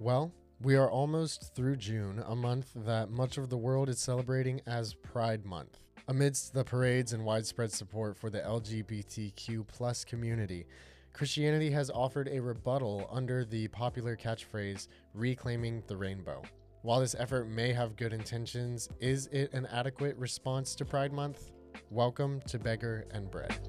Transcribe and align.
Well, 0.00 0.32
we 0.62 0.76
are 0.76 0.90
almost 0.90 1.54
through 1.54 1.76
June, 1.76 2.24
a 2.26 2.34
month 2.34 2.70
that 2.74 3.10
much 3.10 3.36
of 3.36 3.50
the 3.50 3.58
world 3.58 3.90
is 3.90 3.98
celebrating 3.98 4.62
as 4.66 4.94
Pride 4.94 5.44
Month. 5.44 5.78
Amidst 6.08 6.54
the 6.54 6.64
parades 6.64 7.12
and 7.12 7.22
widespread 7.22 7.70
support 7.70 8.16
for 8.16 8.30
the 8.30 8.40
LGBTQ 8.40 9.66
plus 9.66 10.02
community, 10.06 10.64
Christianity 11.12 11.70
has 11.72 11.90
offered 11.90 12.30
a 12.32 12.40
rebuttal 12.40 13.10
under 13.12 13.44
the 13.44 13.68
popular 13.68 14.16
catchphrase, 14.16 14.88
reclaiming 15.12 15.82
the 15.86 15.98
rainbow. 15.98 16.40
While 16.80 17.00
this 17.00 17.14
effort 17.18 17.50
may 17.50 17.74
have 17.74 17.94
good 17.94 18.14
intentions, 18.14 18.88
is 19.00 19.26
it 19.26 19.52
an 19.52 19.66
adequate 19.66 20.16
response 20.16 20.74
to 20.76 20.86
Pride 20.86 21.12
Month? 21.12 21.50
Welcome 21.90 22.40
to 22.46 22.58
Beggar 22.58 23.04
and 23.10 23.30
Bread. 23.30 23.68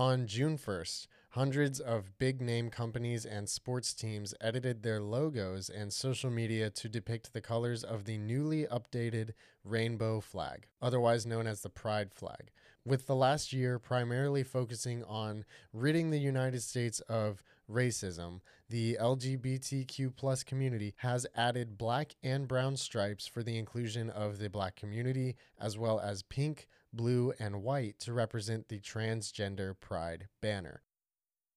On 0.00 0.26
June 0.26 0.56
1st, 0.56 1.08
hundreds 1.32 1.78
of 1.78 2.16
big 2.16 2.40
name 2.40 2.70
companies 2.70 3.26
and 3.26 3.46
sports 3.46 3.92
teams 3.92 4.32
edited 4.40 4.82
their 4.82 4.98
logos 4.98 5.68
and 5.68 5.92
social 5.92 6.30
media 6.30 6.70
to 6.70 6.88
depict 6.88 7.34
the 7.34 7.42
colors 7.42 7.84
of 7.84 8.06
the 8.06 8.16
newly 8.16 8.64
updated 8.64 9.32
rainbow 9.62 10.20
flag, 10.20 10.68
otherwise 10.80 11.26
known 11.26 11.46
as 11.46 11.60
the 11.60 11.68
Pride 11.68 12.14
flag, 12.14 12.50
with 12.82 13.06
the 13.06 13.14
last 13.14 13.52
year 13.52 13.78
primarily 13.78 14.42
focusing 14.42 15.04
on 15.04 15.44
ridding 15.74 16.08
the 16.08 16.18
United 16.18 16.62
States 16.62 17.00
of 17.00 17.42
racism. 17.70 18.40
The 18.68 18.96
LGBTQ 19.00 20.14
plus 20.16 20.42
community 20.42 20.94
has 20.98 21.26
added 21.34 21.78
black 21.78 22.14
and 22.22 22.46
brown 22.46 22.76
stripes 22.76 23.26
for 23.26 23.42
the 23.42 23.58
inclusion 23.58 24.10
of 24.10 24.38
the 24.38 24.50
black 24.50 24.76
community, 24.76 25.36
as 25.60 25.78
well 25.78 25.98
as 26.00 26.22
pink, 26.22 26.68
blue, 26.92 27.32
and 27.38 27.62
white 27.62 27.98
to 28.00 28.12
represent 28.12 28.68
the 28.68 28.80
transgender 28.80 29.74
pride 29.78 30.28
banner. 30.40 30.82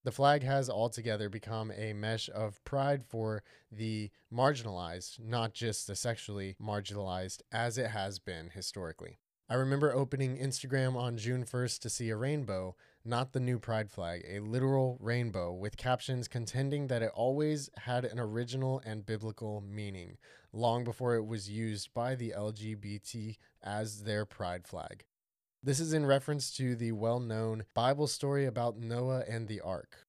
The 0.04 0.12
flag 0.12 0.44
has 0.44 0.70
altogether 0.70 1.30
become 1.30 1.72
a 1.72 1.94
mesh 1.94 2.30
of 2.34 2.64
pride 2.66 3.06
for 3.06 3.42
the 3.72 4.12
marginalized, 4.34 5.20
not 5.20 5.54
just 5.54 5.88
the 5.88 5.96
sexually 5.96 6.56
marginalized, 6.62 7.42
as 7.54 7.78
it 7.78 7.92
has 7.92 8.20
been 8.20 8.50
historically. 8.50 9.20
I 9.50 9.56
remember 9.56 9.94
opening 9.94 10.38
Instagram 10.38 10.96
on 10.96 11.18
June 11.18 11.46
1st 11.46 11.80
to 11.80 11.90
see 11.90 12.10
a 12.10 12.18
rainbow, 12.18 12.76
not 13.06 13.34
the 13.34 13.40
new 13.40 13.60
pride 13.60 13.92
flag, 13.92 14.24
a 14.28 14.40
literal 14.40 14.98
rainbow 15.02 15.52
with 15.52 15.78
captions 15.78 16.28
contending 16.28 16.88
that 16.88 17.02
it 17.02 17.12
always 17.14 17.70
had 17.78 18.06
an 18.06 18.20
original 18.20 18.82
and 18.86 19.06
biblical 19.06 19.62
meaning, 19.62 20.18
long 20.54 20.84
before 20.84 21.16
it 21.16 21.26
was 21.26 21.50
used 21.50 21.94
by 21.94 22.16
the 22.16 22.34
LGBT 22.38 23.38
as 23.62 24.04
their 24.04 24.26
pride 24.26 24.66
flag. 24.66 25.04
This 25.62 25.80
is 25.80 25.94
in 25.94 26.06
reference 26.06 26.56
to 26.58 26.76
the 26.76 26.92
well 26.92 27.20
known 27.20 27.64
Bible 27.74 28.08
story 28.08 28.46
about 28.46 28.78
Noah 28.78 29.24
and 29.28 29.48
the 29.48 29.62
ark. 29.62 30.06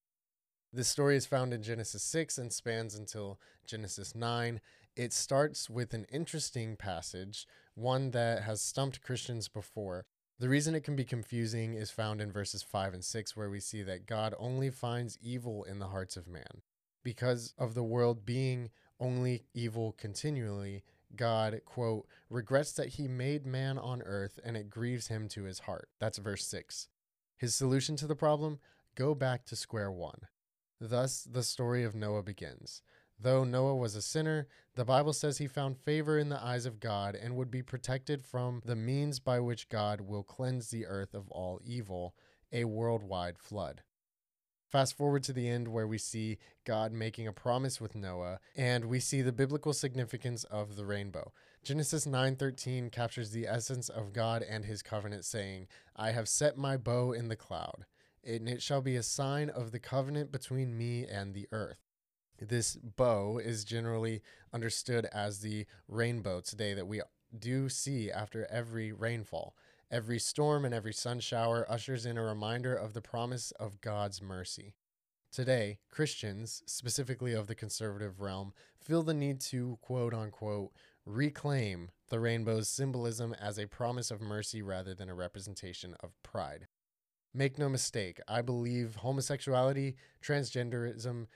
This 0.72 0.88
story 0.88 1.16
is 1.16 1.26
found 1.26 1.54
in 1.54 1.62
Genesis 1.62 2.02
6 2.02 2.38
and 2.38 2.52
spans 2.52 2.96
until 2.96 3.38
Genesis 3.64 4.14
9. 4.16 4.60
It 4.96 5.12
starts 5.12 5.70
with 5.70 5.94
an 5.94 6.06
interesting 6.12 6.76
passage, 6.76 7.46
one 7.74 8.10
that 8.10 8.42
has 8.42 8.60
stumped 8.60 9.00
Christians 9.00 9.48
before. 9.48 10.06
The 10.40 10.48
reason 10.48 10.74
it 10.74 10.82
can 10.82 10.96
be 10.96 11.04
confusing 11.04 11.74
is 11.74 11.90
found 11.90 12.20
in 12.20 12.32
verses 12.32 12.62
5 12.62 12.94
and 12.94 13.04
6, 13.04 13.36
where 13.36 13.50
we 13.50 13.60
see 13.60 13.82
that 13.82 14.06
God 14.06 14.34
only 14.38 14.68
finds 14.68 15.18
evil 15.22 15.62
in 15.62 15.78
the 15.78 15.88
hearts 15.88 16.16
of 16.16 16.26
man. 16.26 16.62
Because 17.04 17.54
of 17.56 17.74
the 17.74 17.84
world 17.84 18.26
being 18.26 18.70
only 18.98 19.44
evil 19.54 19.92
continually, 19.92 20.82
God, 21.14 21.60
quote, 21.64 22.06
regrets 22.28 22.72
that 22.72 22.90
he 22.90 23.06
made 23.06 23.46
man 23.46 23.78
on 23.78 24.02
earth 24.02 24.40
and 24.44 24.56
it 24.56 24.70
grieves 24.70 25.06
him 25.06 25.28
to 25.28 25.44
his 25.44 25.60
heart. 25.60 25.88
That's 26.00 26.18
verse 26.18 26.44
6. 26.46 26.88
His 27.36 27.54
solution 27.54 27.94
to 27.96 28.06
the 28.06 28.16
problem? 28.16 28.58
Go 28.96 29.14
back 29.14 29.44
to 29.46 29.56
square 29.56 29.92
one. 29.92 30.22
Thus, 30.80 31.22
the 31.22 31.42
story 31.44 31.84
of 31.84 31.94
Noah 31.94 32.22
begins. 32.22 32.82
Though 33.18 33.44
Noah 33.44 33.76
was 33.76 33.94
a 33.94 34.02
sinner, 34.02 34.48
the 34.74 34.84
Bible 34.84 35.12
says 35.12 35.38
he 35.38 35.46
found 35.46 35.78
favor 35.78 36.18
in 36.18 36.28
the 36.28 36.42
eyes 36.42 36.66
of 36.66 36.80
God 36.80 37.14
and 37.14 37.36
would 37.36 37.50
be 37.50 37.62
protected 37.62 38.22
from 38.22 38.60
the 38.64 38.76
means 38.76 39.20
by 39.20 39.40
which 39.40 39.68
God 39.68 40.00
will 40.00 40.22
cleanse 40.22 40.70
the 40.70 40.86
earth 40.86 41.14
of 41.14 41.30
all 41.30 41.60
evil, 41.64 42.14
a 42.52 42.64
worldwide 42.64 43.38
flood. 43.38 43.82
Fast 44.74 44.96
forward 44.96 45.22
to 45.22 45.32
the 45.32 45.48
end 45.48 45.68
where 45.68 45.86
we 45.86 45.98
see 45.98 46.38
God 46.64 46.90
making 46.90 47.28
a 47.28 47.32
promise 47.32 47.80
with 47.80 47.94
Noah 47.94 48.40
and 48.56 48.86
we 48.86 48.98
see 48.98 49.22
the 49.22 49.30
biblical 49.30 49.72
significance 49.72 50.42
of 50.42 50.74
the 50.74 50.84
rainbow. 50.84 51.32
Genesis 51.62 52.06
9:13 52.06 52.90
captures 52.90 53.30
the 53.30 53.46
essence 53.46 53.88
of 53.88 54.12
God 54.12 54.42
and 54.42 54.64
his 54.64 54.82
covenant 54.82 55.24
saying, 55.24 55.68
"I 55.94 56.10
have 56.10 56.28
set 56.28 56.58
my 56.58 56.76
bow 56.76 57.12
in 57.12 57.28
the 57.28 57.36
cloud, 57.36 57.86
and 58.24 58.48
it 58.48 58.60
shall 58.62 58.82
be 58.82 58.96
a 58.96 59.04
sign 59.04 59.48
of 59.48 59.70
the 59.70 59.78
covenant 59.78 60.32
between 60.32 60.76
me 60.76 61.06
and 61.06 61.34
the 61.34 61.46
earth." 61.52 61.83
This 62.40 62.76
bow 62.76 63.38
is 63.38 63.64
generally 63.64 64.22
understood 64.52 65.06
as 65.06 65.40
the 65.40 65.66
rainbow 65.88 66.40
today 66.40 66.74
that 66.74 66.86
we 66.86 67.00
do 67.36 67.68
see 67.68 68.10
after 68.10 68.46
every 68.50 68.92
rainfall. 68.92 69.56
Every 69.90 70.18
storm 70.18 70.64
and 70.64 70.74
every 70.74 70.92
sun 70.92 71.20
shower 71.20 71.70
ushers 71.70 72.06
in 72.06 72.18
a 72.18 72.22
reminder 72.22 72.74
of 72.74 72.92
the 72.92 73.00
promise 73.00 73.52
of 73.52 73.80
God's 73.80 74.20
mercy. 74.20 74.74
Today, 75.30 75.78
Christians, 75.90 76.62
specifically 76.66 77.32
of 77.32 77.46
the 77.46 77.54
conservative 77.54 78.20
realm, 78.20 78.52
feel 78.78 79.02
the 79.02 79.14
need 79.14 79.40
to 79.42 79.78
quote 79.80 80.14
unquote 80.14 80.72
reclaim 81.06 81.90
the 82.08 82.20
rainbow's 82.20 82.68
symbolism 82.68 83.34
as 83.40 83.58
a 83.58 83.66
promise 83.66 84.10
of 84.10 84.20
mercy 84.20 84.62
rather 84.62 84.94
than 84.94 85.08
a 85.08 85.14
representation 85.14 85.96
of 86.00 86.20
pride. 86.22 86.66
Make 87.32 87.58
no 87.58 87.68
mistake, 87.68 88.20
I 88.28 88.42
believe 88.42 88.98
homosexuality, 89.02 89.96
transgenderism, 90.22 91.26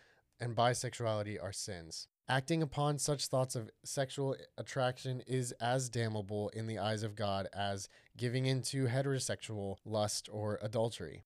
and 0.41 0.57
bisexuality 0.57 1.43
are 1.43 1.53
sins. 1.53 2.09
Acting 2.29 2.63
upon 2.63 2.99
such 2.99 3.27
thoughts 3.27 3.57
of 3.57 3.71
sexual 3.85 4.37
attraction 4.59 5.23
is 5.27 5.53
as 5.53 5.89
damnable 5.89 6.51
in 6.51 6.67
the 6.67 6.79
eyes 6.79 7.03
of 7.03 7.17
God 7.17 7.49
as 7.55 7.89
giving 8.19 8.45
into 8.45 8.87
heterosexual 8.87 9.77
lust 9.87 10.29
or 10.31 10.59
adultery. 10.61 11.25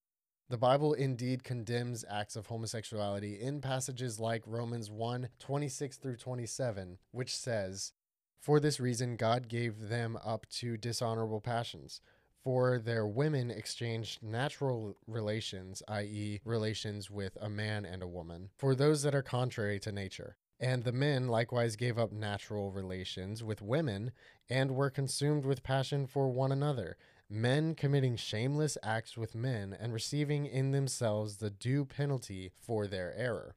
The 0.48 0.58
Bible 0.58 0.92
indeed 0.92 1.42
condemns 1.42 2.04
acts 2.08 2.36
of 2.36 2.46
homosexuality 2.46 3.40
in 3.40 3.60
passages 3.60 4.20
like 4.20 4.42
Romans 4.46 4.90
1 4.90 5.28
26 5.38 5.96
through 5.96 6.16
27, 6.18 6.98
which 7.10 7.34
says, 7.34 7.92
For 8.38 8.60
this 8.60 8.78
reason, 8.78 9.16
God 9.16 9.48
gave 9.48 9.88
them 9.88 10.18
up 10.24 10.46
to 10.58 10.76
dishonorable 10.76 11.40
passions. 11.40 12.00
For 12.44 12.78
their 12.78 13.06
women 13.06 13.50
exchanged 13.50 14.22
natural 14.22 14.96
relations, 15.06 15.82
i.e., 15.86 16.40
relations 16.44 17.10
with 17.10 17.36
a 17.40 17.48
man 17.48 17.84
and 17.84 18.02
a 18.02 18.08
woman, 18.08 18.50
for 18.56 18.74
those 18.74 19.02
that 19.02 19.14
are 19.14 19.22
contrary 19.22 19.78
to 19.80 19.92
nature. 19.92 20.36
And 20.58 20.84
the 20.84 20.92
men 20.92 21.28
likewise 21.28 21.76
gave 21.76 21.98
up 21.98 22.12
natural 22.12 22.70
relations 22.70 23.42
with 23.42 23.62
women 23.62 24.12
and 24.48 24.76
were 24.76 24.90
consumed 24.90 25.44
with 25.44 25.62
passion 25.62 26.06
for 26.06 26.28
one 26.28 26.52
another, 26.52 26.96
men 27.28 27.74
committing 27.74 28.16
shameless 28.16 28.78
acts 28.82 29.16
with 29.16 29.34
men 29.34 29.76
and 29.78 29.92
receiving 29.92 30.46
in 30.46 30.70
themselves 30.70 31.36
the 31.36 31.50
due 31.50 31.84
penalty 31.84 32.52
for 32.60 32.86
their 32.86 33.14
error. 33.16 33.56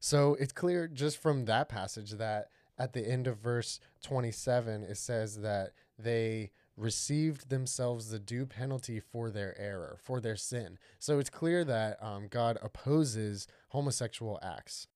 So 0.00 0.34
it's 0.40 0.52
clear 0.52 0.88
just 0.88 1.18
from 1.18 1.44
that 1.44 1.68
passage 1.68 2.12
that 2.12 2.48
at 2.78 2.94
the 2.94 3.06
end 3.06 3.26
of 3.26 3.38
verse 3.38 3.78
27, 4.02 4.84
it 4.84 4.96
says 4.96 5.40
that 5.40 5.72
they 5.98 6.50
received 6.76 7.50
themselves 7.50 8.10
the 8.10 8.18
due 8.18 8.46
penalty 8.46 9.00
for 9.00 9.30
their 9.30 9.58
error, 9.58 9.98
for 10.02 10.20
their 10.20 10.36
sin. 10.36 10.78
So 10.98 11.18
it's 11.18 11.30
clear 11.30 11.64
that 11.64 12.02
um, 12.02 12.28
God 12.28 12.58
opposes 12.62 13.46
homosexual 13.68 14.38
acts 14.42 14.86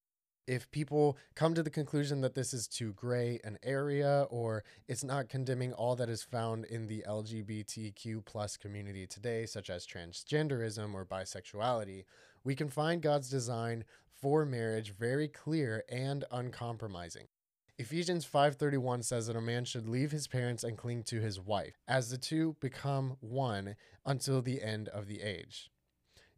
if 0.46 0.70
people 0.70 1.16
come 1.34 1.54
to 1.54 1.62
the 1.62 1.70
conclusion 1.70 2.20
that 2.20 2.34
this 2.34 2.52
is 2.52 2.68
too 2.68 2.92
gray 2.92 3.40
an 3.44 3.58
area 3.62 4.26
or 4.30 4.62
it's 4.88 5.04
not 5.04 5.28
condemning 5.28 5.72
all 5.72 5.96
that 5.96 6.08
is 6.08 6.22
found 6.22 6.64
in 6.66 6.86
the 6.86 7.02
lgbtq 7.08 8.24
plus 8.24 8.56
community 8.56 9.06
today 9.06 9.46
such 9.46 9.70
as 9.70 9.86
transgenderism 9.86 10.94
or 10.94 11.04
bisexuality 11.04 12.04
we 12.42 12.54
can 12.54 12.68
find 12.68 13.02
god's 13.02 13.30
design 13.30 13.84
for 14.20 14.44
marriage 14.44 14.92
very 14.92 15.28
clear 15.28 15.82
and 15.88 16.24
uncompromising 16.30 17.26
Ephesians 17.76 18.24
5:31 18.24 19.02
says 19.02 19.26
that 19.26 19.36
a 19.36 19.40
man 19.40 19.64
should 19.64 19.88
leave 19.88 20.12
his 20.12 20.28
parents 20.28 20.62
and 20.62 20.78
cling 20.78 21.02
to 21.02 21.20
his 21.20 21.40
wife 21.40 21.82
as 21.88 22.10
the 22.10 22.18
two 22.18 22.56
become 22.60 23.16
one 23.20 23.76
until 24.06 24.40
the 24.40 24.62
end 24.62 24.88
of 24.88 25.06
the 25.06 25.22
age 25.22 25.70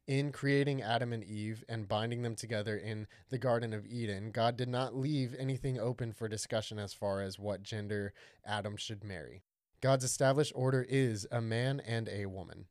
in 0.07 0.31
creating 0.31 0.81
Adam 0.83 1.13
and 1.13 1.25
Eve 1.25 1.65
and 1.69 1.89
binding 1.89 2.23
them 2.23 2.37
together 2.37 2.77
in 2.77 3.07
the 3.31 3.39
Garden 3.39 3.73
of 3.73 3.87
Eden, 3.87 4.31
God 4.31 4.57
did 4.57 4.69
not 4.69 4.95
leave 4.95 5.35
anything 5.37 5.79
open 5.79 6.13
for 6.13 6.29
discussion 6.29 6.79
as 6.79 6.95
far 6.95 7.21
as 7.21 7.39
what 7.39 7.63
gender 7.63 8.13
Adam 8.45 8.77
should 8.77 9.03
marry. 9.03 9.43
God's 9.81 10.05
established 10.05 10.53
order 10.55 10.87
is 10.89 11.27
a 11.31 11.41
man 11.41 11.81
and 11.81 12.09
a 12.09 12.27
woman. 12.27 12.67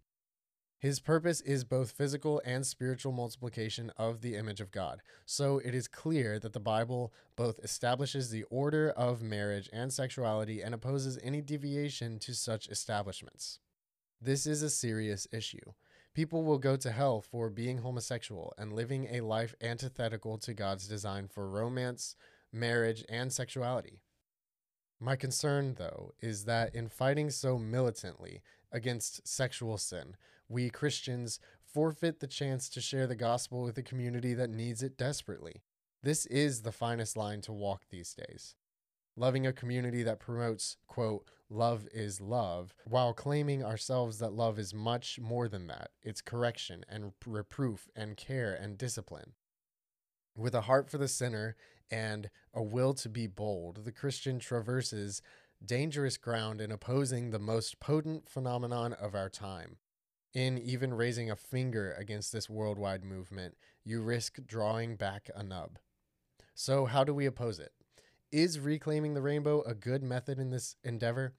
His 0.78 1.00
purpose 1.00 1.42
is 1.42 1.64
both 1.64 1.92
physical 1.92 2.42
and 2.46 2.66
spiritual 2.66 3.12
multiplication 3.12 3.92
of 3.98 4.22
the 4.22 4.36
image 4.36 4.60
of 4.60 4.72
God. 4.72 5.02
So 5.26 5.60
it 5.60 5.74
is 5.74 5.88
clear 5.88 6.38
that 6.40 6.54
the 6.54 6.60
Bible 6.60 7.14
both 7.36 7.60
establishes 7.64 8.30
the 8.30 8.44
order 8.52 8.90
of 8.92 9.22
marriage 9.22 9.70
and 9.72 9.92
sexuality 9.92 10.62
and 10.62 10.76
opposes 10.76 11.18
any 11.24 11.42
deviation 11.42 12.20
to 12.20 12.36
such 12.36 12.68
establishments. 12.68 13.60
This 14.22 14.46
is 14.46 14.62
a 14.62 14.70
serious 14.70 15.28
issue. 15.32 15.74
People 16.14 16.44
will 16.44 16.60
go 16.60 16.78
to 16.78 16.92
hell 16.92 17.22
for 17.22 17.50
being 17.50 17.80
homosexual 17.80 18.54
and 18.58 18.74
living 18.74 19.08
a 19.12 19.22
life 19.22 19.56
antithetical 19.62 20.38
to 20.40 20.54
God's 20.54 20.88
design 20.88 21.28
for 21.28 21.50
romance, 21.50 22.16
marriage, 22.54 23.04
and 23.10 23.34
sexuality. 23.34 24.02
My 25.00 25.16
concern, 25.16 25.76
though, 25.78 26.14
is 26.22 26.46
that 26.46 26.74
in 26.74 26.88
fighting 26.88 27.30
so 27.30 27.58
militantly 27.58 28.42
against 28.72 29.28
sexual 29.28 29.78
sin, 29.78 30.16
we 30.48 30.70
Christians 30.70 31.40
forfeit 31.64 32.20
the 32.20 32.28
chance 32.28 32.70
to 32.70 32.82
share 32.82 33.08
the 33.08 33.16
gospel 33.16 33.64
with 33.64 33.78
a 33.78 33.84
community 33.84 34.34
that 34.34 34.50
needs 34.50 34.82
it 34.84 34.98
desperately. 34.98 35.64
This 36.04 36.26
is 36.28 36.62
the 36.62 36.72
finest 36.72 37.18
line 37.18 37.42
to 37.42 37.52
walk 37.54 37.84
these 37.90 38.14
days. 38.14 38.56
Loving 39.18 39.48
a 39.48 39.54
community 39.54 40.04
that 40.04 40.20
promotes, 40.20 40.78
quote, 40.88 41.30
love 41.50 41.88
is 41.94 42.20
love, 42.22 42.76
while 42.86 43.14
claiming 43.14 43.64
ourselves 43.64 44.20
that 44.20 44.34
love 44.34 44.60
is 44.60 44.74
much 44.74 45.20
more 45.20 45.48
than 45.48 45.68
that. 45.68 45.92
It's 46.04 46.22
correction 46.22 46.86
and 46.90 47.14
reproof 47.26 47.88
and 47.96 48.18
care 48.18 48.54
and 48.54 48.78
discipline. 48.78 49.34
With 50.36 50.54
a 50.54 50.62
heart 50.62 50.90
for 50.90 50.98
the 50.98 51.08
sinner 51.08 51.56
and 51.90 52.30
a 52.54 52.62
will 52.62 52.94
to 52.96 53.10
be 53.10 53.26
bold, 53.26 53.86
the 53.86 53.92
Christian 53.92 54.38
traverses 54.38 55.22
dangerous 55.66 56.18
ground 56.18 56.60
in 56.60 56.72
opposing 56.72 57.32
the 57.32 57.40
most 57.40 57.80
potent 57.80 58.30
phenomenon 58.30 58.94
of 58.94 59.16
our 59.16 59.30
time. 59.30 59.78
In 60.36 60.58
even 60.58 60.94
raising 60.94 61.32
a 61.32 61.38
finger 61.38 61.94
against 61.98 62.34
this 62.34 62.50
worldwide 62.50 63.06
movement, 63.06 63.56
you 63.86 64.02
risk 64.02 64.38
drawing 64.46 64.98
back 64.98 65.30
a 65.34 65.42
nub. 65.42 65.80
So, 66.54 66.86
how 66.86 67.06
do 67.06 67.14
we 67.14 67.26
oppose 67.26 67.58
it? 67.58 67.72
Is 68.34 68.60
reclaiming 68.60 69.14
the 69.14 69.22
rainbow 69.22 69.62
a 69.62 69.74
good 69.74 70.04
method 70.04 70.38
in 70.38 70.50
this 70.50 70.76
endeavor? 70.84 71.36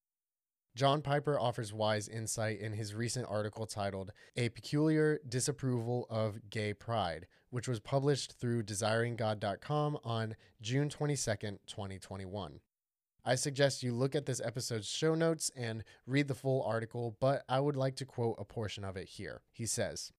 John 0.75 1.03
Piper 1.03 1.39
offers 1.39 1.75
wise 1.75 2.09
insight 2.09 2.59
in 2.59 2.73
his 2.73 2.95
recent 2.95 3.27
article 3.29 3.67
titled 3.67 4.13
A 4.35 4.49
Peculiar 4.49 5.21
Disapproval 5.29 6.07
of 6.09 6.49
Gay 6.49 6.73
Pride, 6.73 7.27
which 7.51 7.69
was 7.69 7.81
published 7.81 8.41
through 8.41 8.63
desiringgod.com 8.63 9.99
on 10.05 10.37
June 10.63 10.89
22, 10.89 11.59
2021. 11.67 12.61
I 13.29 13.35
suggest 13.35 13.83
you 13.83 13.93
look 13.93 14.15
at 14.15 14.25
this 14.25 14.41
episode's 14.41 14.87
show 14.87 15.17
notes 15.17 15.51
and 15.57 15.83
read 16.07 16.29
the 16.29 16.35
full 16.35 16.63
article, 16.63 17.17
but 17.21 17.43
I 17.49 17.59
would 17.59 17.77
like 17.77 17.97
to 17.97 18.05
quote 18.05 18.37
a 18.39 18.45
portion 18.45 18.85
of 18.85 18.97
it 18.97 19.09
here. 19.09 19.43
He 19.51 19.67
says, 19.67 20.13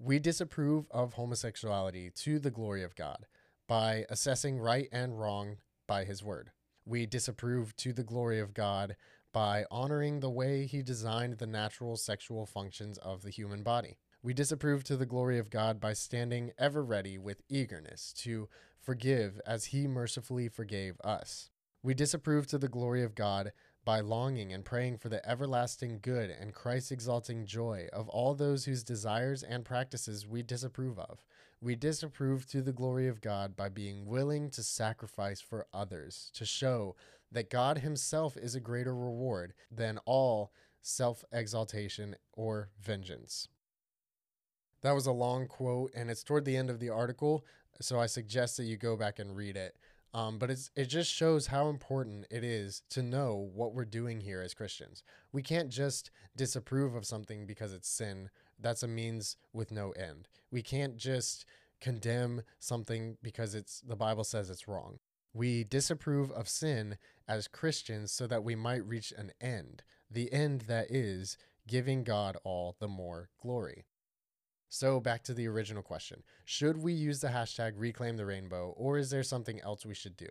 We 0.00 0.18
disapprove 0.18 0.88
of 0.90 1.12
homosexuality 1.12 2.10
to 2.10 2.40
the 2.40 2.50
glory 2.50 2.82
of 2.82 2.96
God 2.96 3.26
by 3.68 4.04
assessing 4.10 4.58
right 4.58 4.88
and 4.90 5.20
wrong 5.20 5.58
by 5.86 6.02
his 6.02 6.24
word. 6.24 6.50
We 6.84 7.06
disapprove 7.06 7.76
to 7.76 7.92
the 7.92 8.02
glory 8.02 8.40
of 8.40 8.52
God 8.52 8.96
by 9.32 9.64
honoring 9.70 10.18
the 10.18 10.28
way 10.28 10.66
he 10.66 10.82
designed 10.82 11.38
the 11.38 11.46
natural 11.46 11.96
sexual 11.96 12.46
functions 12.46 12.98
of 12.98 13.22
the 13.22 13.30
human 13.30 13.62
body. 13.62 13.98
We 14.24 14.34
disapprove 14.34 14.82
to 14.84 14.96
the 14.96 15.06
glory 15.06 15.38
of 15.38 15.50
God 15.50 15.78
by 15.78 15.92
standing 15.92 16.50
ever 16.58 16.82
ready 16.82 17.16
with 17.16 17.42
eagerness 17.48 18.12
to 18.24 18.48
forgive 18.80 19.40
as 19.46 19.66
he 19.66 19.86
mercifully 19.86 20.48
forgave 20.48 21.00
us. 21.04 21.50
We 21.84 21.92
disapprove 21.92 22.46
to 22.46 22.56
the 22.56 22.66
glory 22.66 23.02
of 23.02 23.14
God 23.14 23.52
by 23.84 24.00
longing 24.00 24.54
and 24.54 24.64
praying 24.64 24.96
for 24.96 25.10
the 25.10 25.28
everlasting 25.28 25.98
good 26.00 26.30
and 26.30 26.54
Christ 26.54 26.90
exalting 26.90 27.44
joy 27.44 27.88
of 27.92 28.08
all 28.08 28.34
those 28.34 28.64
whose 28.64 28.82
desires 28.82 29.42
and 29.42 29.66
practices 29.66 30.26
we 30.26 30.42
disapprove 30.42 30.98
of. 30.98 31.22
We 31.60 31.76
disapprove 31.76 32.46
to 32.46 32.62
the 32.62 32.72
glory 32.72 33.06
of 33.06 33.20
God 33.20 33.54
by 33.54 33.68
being 33.68 34.06
willing 34.06 34.48
to 34.52 34.62
sacrifice 34.62 35.42
for 35.42 35.66
others, 35.74 36.30
to 36.36 36.46
show 36.46 36.96
that 37.30 37.50
God 37.50 37.76
Himself 37.76 38.38
is 38.38 38.54
a 38.54 38.60
greater 38.60 38.96
reward 38.96 39.52
than 39.70 39.98
all 40.06 40.52
self 40.80 41.22
exaltation 41.32 42.16
or 42.32 42.70
vengeance. 42.80 43.48
That 44.80 44.92
was 44.92 45.06
a 45.06 45.12
long 45.12 45.48
quote, 45.48 45.90
and 45.94 46.10
it's 46.10 46.24
toward 46.24 46.46
the 46.46 46.56
end 46.56 46.70
of 46.70 46.80
the 46.80 46.88
article, 46.88 47.44
so 47.78 48.00
I 48.00 48.06
suggest 48.06 48.56
that 48.56 48.64
you 48.64 48.78
go 48.78 48.96
back 48.96 49.18
and 49.18 49.36
read 49.36 49.58
it. 49.58 49.76
Um, 50.14 50.38
but 50.38 50.48
it's, 50.48 50.70
it 50.76 50.84
just 50.84 51.12
shows 51.12 51.48
how 51.48 51.68
important 51.68 52.26
it 52.30 52.44
is 52.44 52.82
to 52.90 53.02
know 53.02 53.50
what 53.52 53.74
we're 53.74 53.84
doing 53.84 54.20
here 54.20 54.40
as 54.40 54.54
Christians. 54.54 55.02
We 55.32 55.42
can't 55.42 55.70
just 55.70 56.12
disapprove 56.36 56.94
of 56.94 57.04
something 57.04 57.46
because 57.46 57.72
it's 57.72 57.88
sin. 57.88 58.30
That's 58.60 58.84
a 58.84 58.88
means 58.88 59.36
with 59.52 59.72
no 59.72 59.90
end. 59.90 60.28
We 60.52 60.62
can't 60.62 60.96
just 60.96 61.44
condemn 61.80 62.42
something 62.60 63.16
because 63.22 63.56
it's 63.56 63.80
the 63.80 63.96
Bible 63.96 64.22
says 64.22 64.50
it's 64.50 64.68
wrong. 64.68 65.00
We 65.32 65.64
disapprove 65.64 66.30
of 66.30 66.48
sin 66.48 66.96
as 67.26 67.48
Christians 67.48 68.12
so 68.12 68.28
that 68.28 68.44
we 68.44 68.54
might 68.54 68.86
reach 68.86 69.12
an 69.18 69.32
end, 69.40 69.82
the 70.08 70.32
end 70.32 70.62
that 70.62 70.92
is 70.92 71.36
giving 71.66 72.04
God 72.04 72.36
all 72.44 72.76
the 72.78 72.86
more 72.86 73.30
glory. 73.42 73.84
So, 74.76 74.98
back 74.98 75.22
to 75.22 75.34
the 75.34 75.46
original 75.46 75.84
question 75.84 76.24
Should 76.44 76.78
we 76.78 76.92
use 76.92 77.20
the 77.20 77.28
hashtag 77.28 77.74
reclaim 77.76 78.16
the 78.16 78.26
rainbow, 78.26 78.74
or 78.76 78.98
is 78.98 79.08
there 79.08 79.22
something 79.22 79.60
else 79.60 79.86
we 79.86 79.94
should 79.94 80.16
do? 80.16 80.26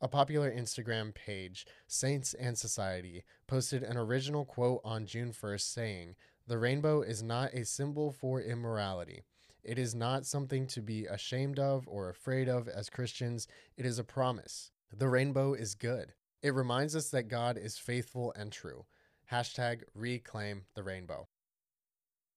A 0.00 0.08
popular 0.08 0.50
Instagram 0.50 1.14
page, 1.14 1.66
Saints 1.86 2.32
and 2.32 2.56
Society, 2.56 3.22
posted 3.46 3.82
an 3.82 3.98
original 3.98 4.46
quote 4.46 4.80
on 4.82 5.04
June 5.04 5.34
1st 5.34 5.60
saying, 5.60 6.14
The 6.46 6.56
rainbow 6.56 7.02
is 7.02 7.22
not 7.22 7.52
a 7.52 7.66
symbol 7.66 8.12
for 8.12 8.40
immorality. 8.40 9.24
It 9.62 9.78
is 9.78 9.94
not 9.94 10.24
something 10.24 10.66
to 10.68 10.80
be 10.80 11.04
ashamed 11.04 11.58
of 11.58 11.86
or 11.86 12.08
afraid 12.08 12.48
of 12.48 12.66
as 12.66 12.88
Christians. 12.88 13.46
It 13.76 13.84
is 13.84 13.98
a 13.98 14.04
promise. 14.04 14.70
The 14.90 15.10
rainbow 15.10 15.52
is 15.52 15.74
good. 15.74 16.14
It 16.42 16.54
reminds 16.54 16.96
us 16.96 17.10
that 17.10 17.24
God 17.24 17.58
is 17.58 17.76
faithful 17.76 18.32
and 18.34 18.50
true. 18.50 18.86
Hashtag 19.30 19.82
reclaim 19.94 20.62
the 20.74 20.82
rainbow. 20.82 21.28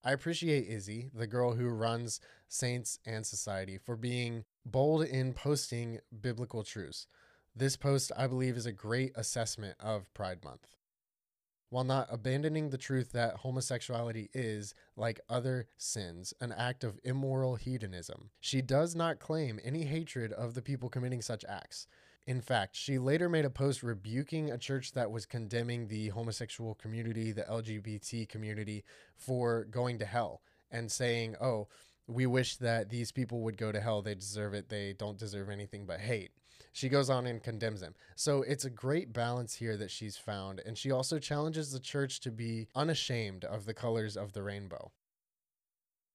I 0.06 0.12
appreciate 0.12 0.68
Izzy, 0.68 1.08
the 1.14 1.26
girl 1.26 1.54
who 1.54 1.68
runs 1.70 2.20
Saints 2.46 2.98
and 3.06 3.24
Society, 3.24 3.78
for 3.78 3.96
being 3.96 4.44
bold 4.66 5.06
in 5.06 5.32
posting 5.32 5.98
biblical 6.20 6.62
truths. 6.62 7.06
This 7.56 7.76
post, 7.76 8.12
I 8.14 8.26
believe, 8.26 8.58
is 8.58 8.66
a 8.66 8.72
great 8.72 9.12
assessment 9.14 9.76
of 9.80 10.12
Pride 10.12 10.44
Month. 10.44 10.76
While 11.70 11.84
not 11.84 12.08
abandoning 12.10 12.68
the 12.68 12.76
truth 12.76 13.12
that 13.12 13.36
homosexuality 13.36 14.28
is, 14.34 14.74
like 14.94 15.20
other 15.28 15.68
sins, 15.78 16.34
an 16.38 16.52
act 16.52 16.84
of 16.84 17.00
immoral 17.02 17.56
hedonism, 17.56 18.30
she 18.40 18.60
does 18.60 18.94
not 18.94 19.18
claim 19.18 19.58
any 19.64 19.84
hatred 19.84 20.32
of 20.32 20.52
the 20.52 20.62
people 20.62 20.90
committing 20.90 21.22
such 21.22 21.46
acts. 21.48 21.86
In 22.26 22.40
fact, 22.40 22.74
she 22.74 22.98
later 22.98 23.28
made 23.28 23.44
a 23.44 23.50
post 23.50 23.82
rebuking 23.82 24.50
a 24.50 24.56
church 24.56 24.92
that 24.92 25.10
was 25.10 25.26
condemning 25.26 25.88
the 25.88 26.08
homosexual 26.08 26.74
community, 26.74 27.32
the 27.32 27.42
LGBT 27.42 28.28
community, 28.28 28.82
for 29.14 29.64
going 29.64 29.98
to 29.98 30.06
hell 30.06 30.40
and 30.70 30.90
saying, 30.90 31.36
oh, 31.40 31.68
we 32.06 32.26
wish 32.26 32.56
that 32.56 32.88
these 32.88 33.12
people 33.12 33.40
would 33.42 33.58
go 33.58 33.72
to 33.72 33.80
hell. 33.80 34.00
They 34.00 34.14
deserve 34.14 34.54
it. 34.54 34.70
They 34.70 34.94
don't 34.94 35.18
deserve 35.18 35.50
anything 35.50 35.84
but 35.84 36.00
hate. 36.00 36.32
She 36.72 36.88
goes 36.88 37.08
on 37.08 37.26
and 37.26 37.42
condemns 37.42 37.80
them. 37.80 37.94
So 38.16 38.42
it's 38.42 38.64
a 38.64 38.70
great 38.70 39.12
balance 39.12 39.54
here 39.54 39.76
that 39.76 39.90
she's 39.90 40.16
found. 40.16 40.60
And 40.64 40.76
she 40.76 40.90
also 40.90 41.18
challenges 41.18 41.72
the 41.72 41.78
church 41.78 42.20
to 42.20 42.30
be 42.30 42.68
unashamed 42.74 43.44
of 43.44 43.64
the 43.64 43.74
colors 43.74 44.16
of 44.16 44.32
the 44.32 44.42
rainbow. 44.42 44.92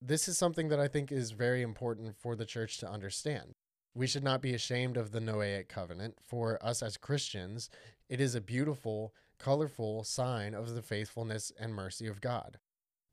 This 0.01 0.28
is 0.28 0.38
something 0.38 0.70
that 0.70 0.80
I 0.80 0.88
think 0.88 1.12
is 1.12 1.32
very 1.32 1.62
important 1.62 2.16
for 2.18 2.36
the 2.36 2.46
church 2.46 2.78
to 2.80 2.89
understand. 2.89 3.56
We 3.93 4.08
should 4.08 4.24
not 4.24 4.41
be 4.41 4.53
ashamed 4.53 4.98
of 4.98 5.12
the 5.12 5.19
Noahic 5.19 5.67
covenant. 5.67 6.17
For 6.22 6.63
us 6.63 6.81
as 6.81 6.98
Christians, 6.98 7.69
it 8.08 8.22
is 8.22 8.36
a 8.36 8.41
beautiful, 8.41 9.13
colorful 9.39 10.03
sign 10.03 10.53
of 10.53 10.74
the 10.74 10.81
faithfulness 10.81 11.51
and 11.60 11.74
mercy 11.74 12.08
of 12.08 12.22
God. 12.22 12.60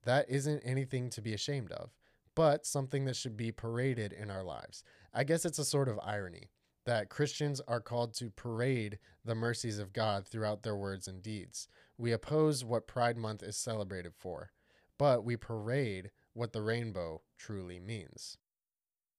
That 0.05 0.27
isn't 0.29 0.61
anything 0.61 1.11
to 1.11 1.21
be 1.21 1.35
ashamed 1.35 1.73
of, 1.73 1.91
but 2.35 2.67
something 2.67 3.05
that 3.07 3.17
should 3.17 3.37
be 3.37 3.51
paraded 3.51 4.13
in 4.13 4.31
our 4.31 4.45
lives. 4.45 4.85
I 5.13 5.25
guess 5.25 5.45
it's 5.45 5.59
a 5.59 5.65
sort 5.65 5.89
of 5.89 5.99
irony 6.03 6.51
that 6.85 7.09
Christians 7.09 7.61
are 7.67 7.81
called 7.81 8.15
to 8.15 8.31
parade 8.31 8.99
the 9.25 9.35
mercies 9.35 9.79
of 9.79 9.93
God 9.93 10.27
throughout 10.27 10.63
their 10.63 10.77
words 10.77 11.09
and 11.09 11.21
deeds. 11.21 11.67
We 11.99 12.13
oppose 12.13 12.65
what 12.65 12.87
Pride 12.87 13.17
Month 13.17 13.43
is 13.43 13.57
celebrated 13.57 14.15
for, 14.15 14.53
but 14.97 15.25
we 15.25 15.37
parade 15.37 16.11
what 16.33 16.53
the 16.53 16.63
rainbow 16.63 17.23
truly 17.37 17.81
means. 17.81 18.39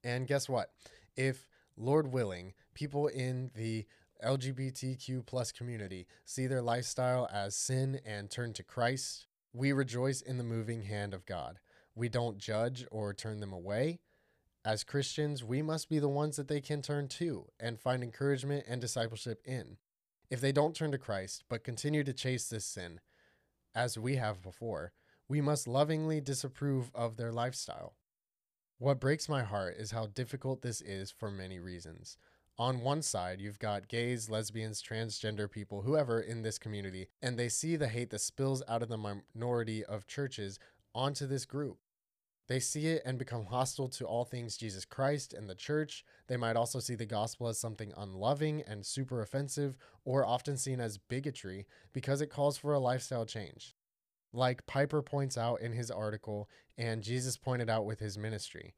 And 0.04 0.28
guess 0.28 0.48
what? 0.48 0.72
If 1.18 1.50
Lord 1.76 2.14
willing, 2.14 2.54
people 2.74 3.08
in 3.08 3.52
the 3.56 3.86
LGBTQ 4.24 5.26
plus 5.26 5.52
community 5.52 6.08
see 6.26 6.48
their 6.48 6.62
lifestyle 6.62 7.28
as 7.32 7.56
sin 7.56 8.00
and 8.06 8.30
turn 8.30 8.54
to 8.54 8.64
Christ, 8.64 9.28
we 9.54 9.72
rejoice 9.72 10.22
in 10.22 10.38
the 10.38 10.44
moving 10.44 10.84
hand 10.84 11.14
of 11.14 11.26
God. 11.26 11.60
We 11.96 12.10
don't 12.10 12.38
judge 12.38 12.86
or 12.92 13.14
turn 13.14 13.40
them 13.40 13.54
away. 13.54 14.00
As 14.64 14.84
Christians, 14.84 15.44
we 15.44 15.62
must 15.62 15.90
be 15.90 16.00
the 16.00 16.10
ones 16.10 16.36
that 16.36 16.48
they 16.48 16.62
can 16.62 16.82
turn 16.82 17.08
to 17.10 17.48
and 17.60 17.80
find 17.80 18.04
encouragement 18.04 18.66
and 18.68 18.82
discipleship 18.82 19.42
in. 19.46 19.78
If 20.30 20.42
they 20.42 20.52
don't 20.52 20.76
turn 20.76 20.92
to 20.92 20.98
Christ, 20.98 21.44
but 21.50 21.64
continue 21.64 22.04
to 22.04 22.14
chase 22.14 22.50
this 22.50 22.66
sin, 22.66 23.00
as 23.74 23.98
we 23.98 24.16
have 24.16 24.42
before, 24.42 24.92
we 25.30 25.42
must 25.42 25.68
lovingly 25.68 26.20
disapprove 26.20 26.92
of 26.94 27.18
their 27.18 27.32
lifestyle. 27.32 27.96
What 28.80 29.00
breaks 29.00 29.28
my 29.28 29.42
heart 29.42 29.78
is 29.80 29.90
how 29.90 30.06
difficult 30.06 30.62
this 30.62 30.82
is 30.82 31.10
for 31.10 31.32
many 31.32 31.58
reasons. 31.58 32.20
On 32.60 32.82
one 32.82 33.02
side, 33.02 33.42
you've 33.42 33.58
got 33.58 33.88
gays, 33.88 34.30
lesbians, 34.30 34.84
transgender 34.84 35.50
people, 35.50 35.82
whoever 35.82 36.20
in 36.20 36.44
this 36.44 36.60
community, 36.60 37.08
and 37.20 37.40
they 37.40 37.50
see 37.50 37.76
the 37.76 37.88
hate 37.88 38.12
that 38.12 38.22
spills 38.22 38.62
out 38.68 38.84
of 38.84 38.90
the 38.90 38.98
minority 38.98 39.84
of 39.84 40.06
churches 40.06 40.60
onto 40.94 41.26
this 41.26 41.44
group. 41.44 41.80
They 42.48 42.60
see 42.60 42.86
it 42.86 43.02
and 43.04 43.18
become 43.18 43.46
hostile 43.46 43.90
to 43.90 44.06
all 44.06 44.26
things 44.26 44.58
Jesus 44.58 44.86
Christ 44.86 45.34
and 45.34 45.50
the 45.50 45.56
church. 45.56 46.06
They 46.28 46.38
might 46.38 46.56
also 46.56 46.80
see 46.80 46.96
the 46.96 47.08
gospel 47.08 47.48
as 47.48 47.58
something 47.58 47.94
unloving 47.98 48.62
and 48.68 48.86
super 48.86 49.24
offensive, 49.24 49.76
or 50.06 50.24
often 50.24 50.56
seen 50.56 50.80
as 50.80 51.00
bigotry 51.00 51.66
because 51.94 52.22
it 52.22 52.30
calls 52.30 52.60
for 52.60 52.74
a 52.74 52.80
lifestyle 52.80 53.26
change. 53.26 53.76
Like 54.34 54.66
Piper 54.66 55.02
points 55.02 55.38
out 55.38 55.62
in 55.62 55.72
his 55.72 55.90
article, 55.90 56.50
and 56.78 57.04
Jesus 57.04 57.38
pointed 57.38 57.70
out 57.70 57.86
with 57.86 58.00
his 58.00 58.18
ministry, 58.18 58.76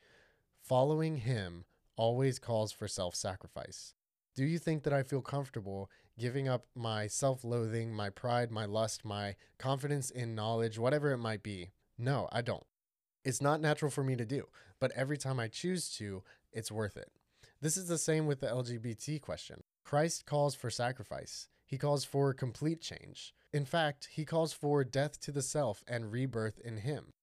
following 0.61 1.17
him 1.17 1.65
always 1.95 2.39
calls 2.39 2.71
for 2.71 2.87
self 2.87 3.15
sacrifice. 3.15 3.93
Do 4.35 4.45
you 4.45 4.57
think 4.57 4.83
that 4.83 4.93
I 4.93 5.03
feel 5.03 5.21
comfortable 5.21 5.89
giving 6.17 6.47
up 6.47 6.65
my 6.75 7.07
self 7.07 7.43
loathing, 7.43 7.93
my 7.93 8.09
pride, 8.09 8.51
my 8.51 8.65
lust, 8.65 9.03
my 9.03 9.35
confidence 9.57 10.09
in 10.09 10.35
knowledge, 10.35 10.79
whatever 10.79 11.11
it 11.11 11.17
might 11.17 11.43
be? 11.43 11.71
No, 11.97 12.29
I 12.31 12.41
don't. 12.41 12.63
It's 13.25 13.41
not 13.41 13.59
natural 13.59 13.91
for 13.91 14.03
me 14.03 14.15
to 14.15 14.25
do, 14.25 14.45
but 14.79 14.91
every 14.95 15.17
time 15.17 15.39
I 15.39 15.49
choose 15.49 15.89
to, 15.97 16.23
it's 16.53 16.71
worth 16.71 16.95
it. 16.95 17.11
This 17.61 17.75
is 17.75 17.87
the 17.87 17.97
same 17.97 18.25
with 18.25 18.39
the 18.39 18.47
LGBT 18.47 19.21
question. 19.21 19.61
Christ 19.83 20.25
calls 20.25 20.55
for 20.55 20.69
sacrifice, 20.69 21.49
he 21.65 21.77
calls 21.77 22.05
for 22.05 22.33
complete 22.33 22.79
change. 22.79 23.33
In 23.51 23.65
fact, 23.65 24.09
he 24.11 24.25
calls 24.25 24.53
for 24.53 24.83
death 24.83 25.19
to 25.21 25.31
the 25.31 25.41
self 25.41 25.83
and 25.87 26.11
rebirth 26.11 26.59
in 26.59 26.77
him. 26.77 27.13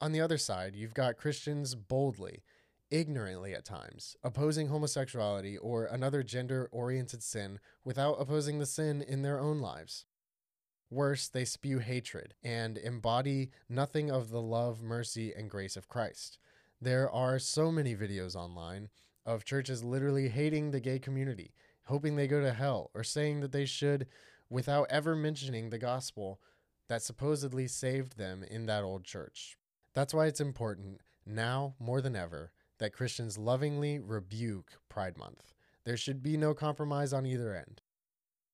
On 0.00 0.12
the 0.12 0.20
other 0.20 0.38
side, 0.38 0.74
you've 0.74 0.94
got 0.94 1.16
Christians 1.16 1.74
boldly, 1.74 2.42
ignorantly 2.90 3.54
at 3.54 3.64
times, 3.64 4.16
opposing 4.22 4.68
homosexuality 4.68 5.56
or 5.56 5.86
another 5.86 6.22
gender 6.22 6.68
oriented 6.70 7.22
sin 7.22 7.60
without 7.84 8.20
opposing 8.20 8.58
the 8.58 8.66
sin 8.66 9.00
in 9.00 9.22
their 9.22 9.40
own 9.40 9.60
lives. 9.60 10.04
Worse, 10.90 11.28
they 11.28 11.46
spew 11.46 11.78
hatred 11.78 12.34
and 12.44 12.76
embody 12.76 13.50
nothing 13.68 14.10
of 14.10 14.28
the 14.28 14.42
love, 14.42 14.82
mercy, 14.82 15.32
and 15.34 15.48
grace 15.48 15.76
of 15.76 15.88
Christ. 15.88 16.38
There 16.82 17.10
are 17.10 17.38
so 17.38 17.72
many 17.72 17.96
videos 17.96 18.36
online 18.36 18.90
of 19.24 19.46
churches 19.46 19.82
literally 19.82 20.28
hating 20.28 20.70
the 20.70 20.80
gay 20.80 20.98
community, 20.98 21.54
hoping 21.84 22.16
they 22.16 22.26
go 22.26 22.42
to 22.42 22.52
hell, 22.52 22.90
or 22.92 23.04
saying 23.04 23.40
that 23.40 23.52
they 23.52 23.64
should 23.64 24.06
without 24.52 24.86
ever 24.90 25.16
mentioning 25.16 25.70
the 25.70 25.78
gospel 25.78 26.38
that 26.88 27.02
supposedly 27.02 27.66
saved 27.66 28.18
them 28.18 28.44
in 28.44 28.66
that 28.66 28.84
old 28.84 29.02
church. 29.02 29.56
That's 29.94 30.12
why 30.12 30.26
it's 30.26 30.40
important, 30.40 31.00
now 31.24 31.74
more 31.78 32.02
than 32.02 32.14
ever, 32.14 32.52
that 32.78 32.92
Christians 32.92 33.38
lovingly 33.38 33.98
rebuke 33.98 34.72
Pride 34.90 35.16
Month. 35.16 35.54
There 35.84 35.96
should 35.96 36.22
be 36.22 36.36
no 36.36 36.52
compromise 36.52 37.12
on 37.12 37.24
either 37.24 37.54
end. 37.54 37.80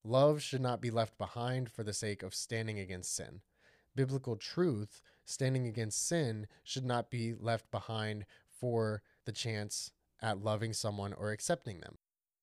Love 0.04 0.40
should 0.40 0.60
not 0.60 0.80
be 0.80 0.90
left 0.90 1.18
behind 1.18 1.70
for 1.70 1.82
the 1.82 1.92
sake 1.92 2.22
of 2.22 2.34
standing 2.34 2.78
against 2.78 3.14
sin. 3.14 3.40
Biblical 3.96 4.36
truth, 4.36 5.02
standing 5.24 5.66
against 5.66 6.06
sin, 6.06 6.46
should 6.62 6.84
not 6.84 7.10
be 7.10 7.34
left 7.34 7.70
behind 7.72 8.24
for 8.48 9.02
the 9.24 9.32
chance 9.32 9.90
at 10.22 10.42
loving 10.44 10.72
someone 10.72 11.12
or 11.12 11.32
accepting 11.32 11.80
them. 11.80 11.98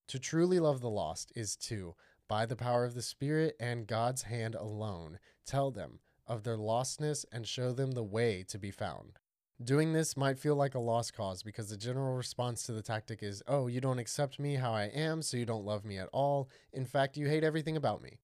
To 0.10 0.20
truly 0.20 0.60
love 0.60 0.82
the 0.82 0.90
lost 0.90 1.32
is 1.36 1.56
to, 1.58 1.96
by 2.28 2.46
the 2.46 2.56
power 2.56 2.86
of 2.86 2.96
the 2.96 3.02
Spirit 3.02 3.56
and 3.60 3.88
God's 3.88 4.24
hand 4.24 4.56
alone, 4.56 5.20
tell 5.46 5.72
them 5.72 6.00
of 6.28 6.44
their 6.44 6.58
lostness 6.58 7.26
and 7.32 7.48
show 7.48 7.72
them 7.72 7.92
the 7.92 8.04
way 8.04 8.44
to 8.50 8.58
be 8.58 8.72
found. 8.72 9.20
Doing 9.64 9.94
this 9.94 10.18
might 10.18 10.38
feel 10.38 10.56
like 10.56 10.76
a 10.76 10.80
lost 10.80 11.14
cause 11.14 11.42
because 11.42 11.70
the 11.70 11.78
general 11.78 12.16
response 12.16 12.64
to 12.64 12.74
the 12.74 12.82
tactic 12.82 13.24
is, 13.24 13.42
oh, 13.48 13.68
you 13.68 13.80
don't 13.80 14.00
accept 14.00 14.38
me 14.38 14.56
how 14.56 14.74
I 14.74 14.86
am, 14.86 15.22
so 15.22 15.38
you 15.38 15.46
don't 15.46 15.64
love 15.64 15.86
me 15.86 15.98
at 15.98 16.10
all. 16.12 16.50
In 16.74 16.86
fact, 16.86 17.16
you 17.16 17.28
hate 17.28 17.44
everything 17.44 17.78
about 17.78 18.02
me. 18.02 18.20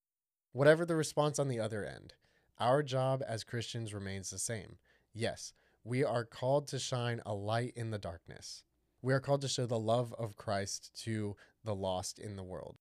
Whatever 0.52 0.86
the 0.86 0.96
response 0.96 1.40
on 1.40 1.48
the 1.48 1.60
other 1.60 1.86
end, 1.86 2.14
our 2.60 2.84
job 2.84 3.24
as 3.26 3.46
Christians 3.46 3.94
remains 3.94 4.30
the 4.30 4.40
same. 4.40 4.78
Yes, 5.14 5.54
we 5.86 6.04
are 6.04 6.26
called 6.26 6.68
to 6.68 6.80
shine 6.80 7.22
a 7.26 7.34
light 7.34 7.74
in 7.78 7.92
the 7.92 7.98
darkness. 7.98 8.64
We 9.02 9.14
are 9.14 9.22
called 9.22 9.42
to 9.42 9.48
show 9.48 9.66
the 9.66 9.80
love 9.80 10.14
of 10.20 10.36
Christ 10.36 10.92
to 11.04 11.38
the 11.64 11.74
lost 11.74 12.20
in 12.20 12.36
the 12.36 12.44
world. 12.44 12.76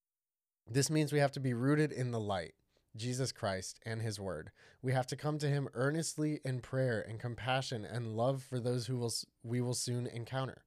This 0.68 0.90
means 0.90 1.12
we 1.12 1.18
have 1.18 1.32
to 1.32 1.40
be 1.40 1.54
rooted 1.54 1.92
in 1.92 2.10
the 2.10 2.20
light, 2.20 2.54
Jesus 2.96 3.32
Christ 3.32 3.78
and 3.84 4.02
his 4.02 4.18
word. 4.18 4.50
We 4.82 4.92
have 4.92 5.06
to 5.08 5.16
come 5.16 5.38
to 5.38 5.48
him 5.48 5.68
earnestly 5.74 6.40
in 6.44 6.60
prayer 6.60 7.04
and 7.06 7.20
compassion 7.20 7.84
and 7.84 8.16
love 8.16 8.42
for 8.42 8.58
those 8.58 8.86
who 8.86 8.96
will 8.96 9.12
we 9.42 9.60
will 9.60 9.74
soon 9.74 10.06
encounter. 10.06 10.62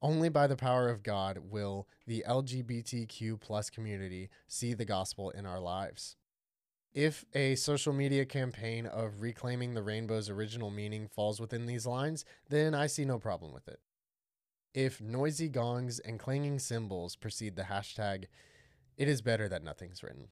Only 0.00 0.28
by 0.28 0.48
the 0.48 0.56
power 0.56 0.88
of 0.88 1.04
God 1.04 1.38
will 1.50 1.86
the 2.06 2.24
LGBTQ 2.28 3.40
plus 3.40 3.70
community 3.70 4.30
see 4.48 4.74
the 4.74 4.84
gospel 4.84 5.30
in 5.30 5.46
our 5.46 5.60
lives. 5.60 6.16
If 6.92 7.24
a 7.34 7.54
social 7.54 7.92
media 7.92 8.26
campaign 8.26 8.84
of 8.84 9.22
reclaiming 9.22 9.74
the 9.74 9.82
rainbow's 9.82 10.28
original 10.28 10.70
meaning 10.70 11.08
falls 11.08 11.40
within 11.40 11.66
these 11.66 11.86
lines, 11.86 12.24
then 12.50 12.74
I 12.74 12.86
see 12.86 13.04
no 13.04 13.18
problem 13.18 13.52
with 13.52 13.66
it. 13.68 13.80
If 14.74 15.00
noisy 15.00 15.48
gongs 15.48 16.00
and 16.00 16.18
clanging 16.18 16.58
cymbals 16.58 17.16
precede 17.16 17.56
the 17.56 17.62
hashtag, 17.62 18.24
it 18.96 19.08
is 19.08 19.22
better 19.22 19.48
that 19.48 19.64
nothing's 19.64 20.02
written. 20.02 20.28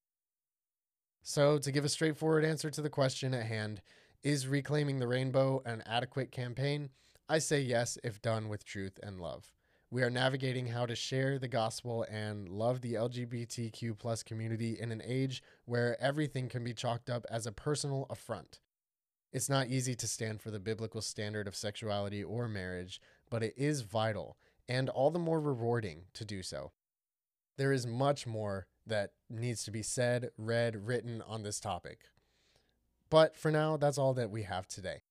So, 1.23 1.59
to 1.59 1.73
give 1.73 1.85
a 1.85 1.88
straightforward 1.88 2.45
answer 2.45 2.71
to 2.71 2.81
the 2.81 2.90
question 2.90 3.35
at 3.35 3.47
hand, 3.47 3.83
is 4.23 4.47
reclaiming 4.47 4.99
the 4.99 5.09
rainbow 5.09 5.62
an 5.64 5.83
adequate 5.87 6.33
campaign? 6.33 6.90
I 7.29 7.38
say 7.38 7.61
yes 7.61 7.99
if 8.02 8.21
done 8.21 8.49
with 8.49 8.64
truth 8.64 8.99
and 9.02 9.21
love. 9.21 9.52
We 9.90 10.02
are 10.02 10.11
navigating 10.11 10.69
how 10.69 10.87
to 10.87 10.95
share 10.95 11.38
the 11.38 11.49
gospel 11.49 12.07
and 12.11 12.49
love 12.49 12.81
the 12.81 12.95
LGBTQ 12.95 13.99
plus 13.99 14.23
community 14.23 14.79
in 14.79 14.93
an 14.93 15.02
age 15.05 15.43
where 15.64 16.00
everything 16.00 16.49
can 16.49 16.62
be 16.62 16.73
chalked 16.73 17.11
up 17.11 17.26
as 17.31 17.47
a 17.47 17.52
personal 17.52 18.07
affront. 18.09 18.61
It's 19.33 19.49
not 19.49 19.69
easy 19.69 19.95
to 19.97 20.07
stand 20.07 20.40
for 20.40 20.50
the 20.50 20.61
biblical 20.61 21.02
standard 21.02 21.49
of 21.49 21.57
sexuality 21.57 22.23
or 22.23 22.49
marriage, 22.49 23.00
but 23.31 23.43
it 23.43 23.55
is 23.57 23.83
vital 23.83 24.37
and 24.69 24.88
all 24.88 25.11
the 25.11 25.19
more 25.19 25.40
rewarding 25.40 26.05
to 26.14 26.25
do 26.25 26.43
so. 26.43 26.73
There 27.61 27.75
is 27.75 27.87
much 27.87 28.26
more 28.26 28.69
that 28.87 29.11
needs 29.29 29.64
to 29.64 29.71
be 29.71 29.83
said, 29.83 30.31
read, 30.38 30.87
written 30.87 31.21
on 31.21 31.43
this 31.43 31.61
topic. 31.61 31.99
But 33.11 33.37
for 33.37 33.50
now, 33.50 33.76
that's 33.76 33.99
all 33.99 34.14
that 34.14 34.31
we 34.31 34.45
have 34.45 34.67
today. 34.67 35.02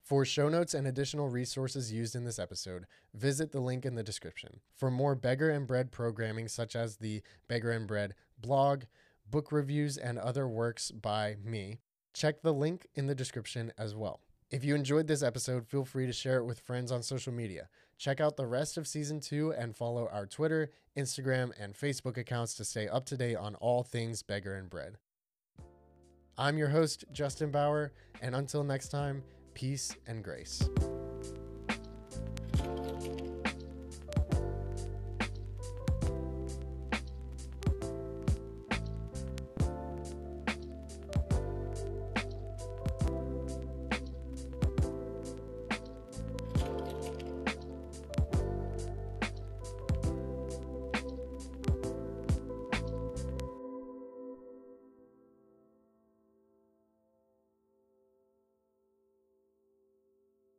For 0.00 0.24
show 0.24 0.48
notes 0.48 0.72
and 0.72 0.86
additional 0.86 1.28
resources 1.28 1.90
used 1.90 2.14
in 2.14 2.22
this 2.22 2.38
episode, 2.38 2.84
visit 3.12 3.50
the 3.50 3.58
link 3.58 3.84
in 3.84 3.96
the 3.96 4.04
description. 4.04 4.60
For 4.76 4.88
more 4.88 5.16
Beggar 5.16 5.50
and 5.50 5.66
Bread 5.66 5.90
programming, 5.90 6.46
such 6.46 6.76
as 6.76 6.98
the 6.98 7.22
Beggar 7.48 7.72
and 7.72 7.88
Bread 7.88 8.14
blog, 8.38 8.84
book 9.28 9.50
reviews, 9.50 9.96
and 9.96 10.16
other 10.16 10.46
works 10.46 10.92
by 10.92 11.34
me, 11.42 11.80
check 12.12 12.42
the 12.42 12.54
link 12.54 12.86
in 12.94 13.08
the 13.08 13.16
description 13.16 13.72
as 13.76 13.96
well. 13.96 14.20
If 14.48 14.62
you 14.62 14.76
enjoyed 14.76 15.08
this 15.08 15.24
episode, 15.24 15.66
feel 15.66 15.84
free 15.84 16.06
to 16.06 16.12
share 16.12 16.36
it 16.36 16.44
with 16.44 16.60
friends 16.60 16.92
on 16.92 17.02
social 17.02 17.32
media. 17.32 17.68
Check 17.98 18.20
out 18.20 18.36
the 18.36 18.46
rest 18.46 18.76
of 18.76 18.86
season 18.86 19.20
two 19.20 19.52
and 19.52 19.76
follow 19.76 20.08
our 20.12 20.26
Twitter, 20.26 20.70
Instagram, 20.96 21.52
and 21.58 21.74
Facebook 21.74 22.16
accounts 22.16 22.54
to 22.54 22.64
stay 22.64 22.88
up 22.88 23.06
to 23.06 23.16
date 23.16 23.36
on 23.36 23.54
all 23.56 23.82
things 23.82 24.22
Beggar 24.22 24.56
and 24.56 24.68
Bread. 24.68 24.98
I'm 26.36 26.58
your 26.58 26.68
host, 26.68 27.04
Justin 27.12 27.50
Bower, 27.50 27.92
and 28.20 28.34
until 28.34 28.64
next 28.64 28.88
time, 28.88 29.22
peace 29.54 29.96
and 30.06 30.24
grace. 30.24 30.68